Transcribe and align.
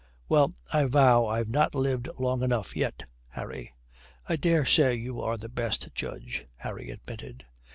Well, 0.27 0.55
I 0.73 0.85
vow 0.85 1.27
I've 1.27 1.47
not 1.47 1.75
lived 1.75 2.09
long 2.17 2.41
enough 2.41 2.75
yet, 2.75 3.03
Harry." 3.27 3.75
"I 4.27 4.35
dare 4.35 4.65
say 4.65 4.95
you 4.95 5.21
are 5.21 5.37
the 5.37 5.47
best 5.47 5.93
judge," 5.93 6.43
Harry 6.57 6.89
admitted. 6.89 7.45